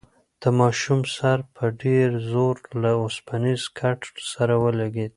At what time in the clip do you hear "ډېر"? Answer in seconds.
1.83-2.09